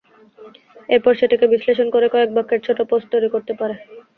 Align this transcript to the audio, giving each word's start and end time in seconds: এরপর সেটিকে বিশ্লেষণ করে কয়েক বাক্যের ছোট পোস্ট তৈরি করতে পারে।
এরপর 0.89 1.13
সেটিকে 1.19 1.45
বিশ্লেষণ 1.53 1.87
করে 1.91 2.07
কয়েক 2.13 2.29
বাক্যের 2.35 2.63
ছোট 2.67 2.79
পোস্ট 2.89 3.07
তৈরি 3.13 3.29
করতে 3.33 3.53
পারে। 3.59 3.75